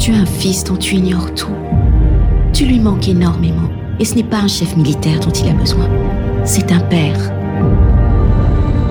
[0.00, 1.52] Tu as un fils dont tu ignores tout.
[2.54, 3.68] Tu lui manques énormément.
[3.98, 5.90] Et ce n'est pas un chef militaire dont il a besoin.
[6.42, 7.18] C'est un père.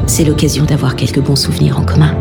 [0.06, 2.16] C'est l'occasion d'avoir quelques bons souvenirs en commun.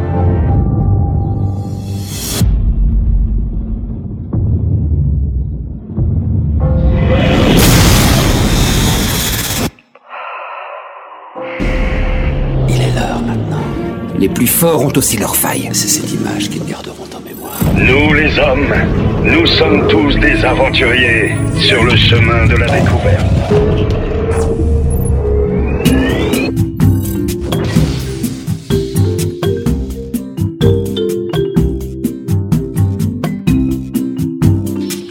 [12.70, 13.67] Il est l'heure maintenant.
[14.18, 15.68] Les plus forts ont aussi leurs failles.
[15.72, 17.58] C'est cette image qu'ils garderont en mémoire.
[17.76, 18.74] Nous les hommes,
[19.24, 23.26] nous sommes tous des aventuriers sur le chemin de la découverte.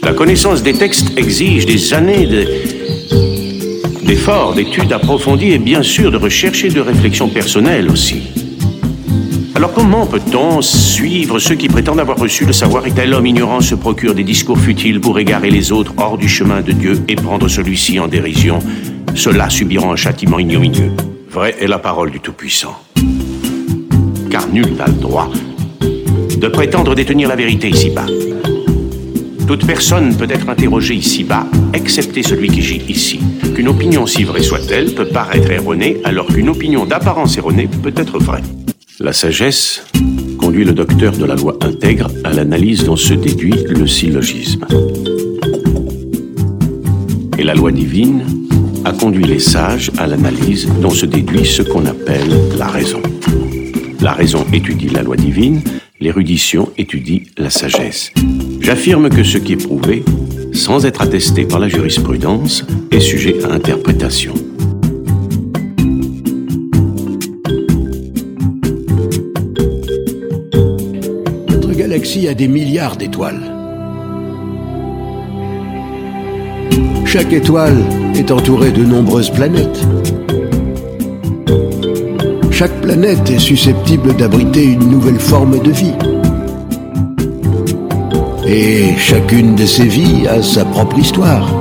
[0.04, 2.46] La connaissance des textes exige des années de-
[4.06, 8.24] d'efforts, d'études approfondies et bien sûr de recherche et de réflexion personnelle aussi.
[9.58, 13.60] Alors comment peut-on suivre ceux qui prétendent avoir reçu le savoir et tel homme ignorant
[13.60, 17.16] se procure des discours futiles pour égarer les autres hors du chemin de Dieu et
[17.16, 18.60] prendre celui-ci en dérision?
[19.16, 19.48] Ceux-là
[19.90, 20.92] un châtiment ignominieux.
[21.32, 22.78] Vrai est la parole du Tout-Puissant.
[24.30, 25.32] Car nul n'a le droit
[25.82, 28.06] de prétendre détenir la vérité ici-bas.
[29.48, 33.20] Toute personne peut être interrogée ici-bas, excepté celui qui gît ici.
[33.56, 38.20] Qu'une opinion, si vraie soit-elle, peut paraître erronée, alors qu'une opinion d'apparence erronée peut être
[38.20, 38.44] vraie.
[39.00, 39.84] La sagesse
[40.40, 44.66] conduit le docteur de la loi intègre à l'analyse dont se déduit le syllogisme.
[47.38, 48.24] Et la loi divine
[48.86, 53.04] a conduit les sages à l'analyse dont se déduit ce qu'on appelle la raison.
[54.02, 55.62] La raison étudie la loi divine,
[56.00, 58.12] l'érudition étudie la sagesse.
[58.62, 60.04] J'affirme que ce qui est prouvé,
[60.54, 64.34] sans être attesté par la jurisprudence, est sujet à interprétation.
[71.98, 73.42] Galaxie a des milliards d'étoiles.
[77.06, 77.78] Chaque étoile
[78.16, 79.82] est entourée de nombreuses planètes.
[82.52, 85.98] Chaque planète est susceptible d'abriter une nouvelle forme de vie.
[88.46, 91.52] Et chacune de ces vies a sa propre histoire.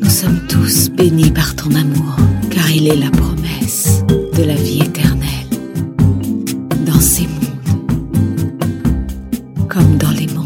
[0.00, 2.16] Nous sommes tous bénis par ton amour,
[2.50, 4.02] car il est la promesse
[4.34, 5.03] de la vie éternelle.
[9.74, 10.43] comme dans les mots.